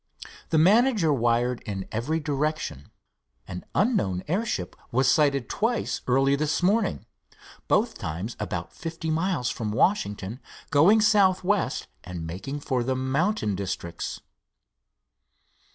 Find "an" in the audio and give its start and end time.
3.47-3.63